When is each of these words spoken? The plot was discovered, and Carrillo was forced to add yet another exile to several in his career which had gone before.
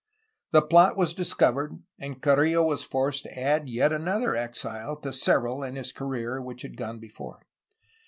The 0.51 0.63
plot 0.63 0.97
was 0.97 1.13
discovered, 1.13 1.77
and 1.99 2.19
Carrillo 2.23 2.63
was 2.63 2.81
forced 2.83 3.21
to 3.25 3.39
add 3.39 3.69
yet 3.69 3.93
another 3.93 4.35
exile 4.35 4.95
to 5.01 5.13
several 5.13 5.61
in 5.61 5.75
his 5.75 5.91
career 5.91 6.41
which 6.41 6.63
had 6.63 6.75
gone 6.75 6.97
before. 6.97 7.45